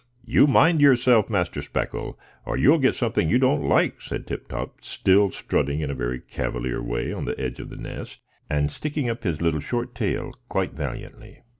[0.25, 4.83] "You mind yourself, Master Speckle, or you'll get something you don't like," said Tip Top,
[4.83, 8.19] still strutting in a very cavalier way on the edge of the nest,
[8.49, 11.43] and sticking up his little short tail quite valiantly.